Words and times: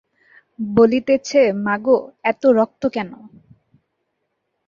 বলিতেছে, 0.59 1.41
মাগো, 1.65 1.97
এত 2.23 2.43
রক্ত 2.57 2.81
কেন! 2.87 3.09